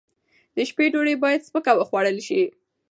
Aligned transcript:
د 0.55 0.57
شپې 0.69 0.85
ډوډۍ 0.93 1.15
باید 1.23 1.45
سپکه 1.47 1.71
وخوړل 1.75 2.17
شي. 2.27 2.41